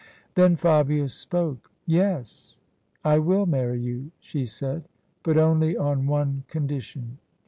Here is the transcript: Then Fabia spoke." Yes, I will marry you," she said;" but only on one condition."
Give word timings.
Then 0.33 0.55
Fabia 0.55 1.09
spoke." 1.09 1.69
Yes, 1.85 2.57
I 3.05 3.19
will 3.19 3.45
marry 3.45 3.79
you," 3.79 4.09
she 4.19 4.47
said;" 4.47 4.85
but 5.23 5.37
only 5.37 5.77
on 5.77 6.07
one 6.07 6.43
condition." 6.47 7.19